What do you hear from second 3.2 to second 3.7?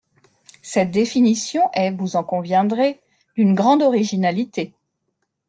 d’une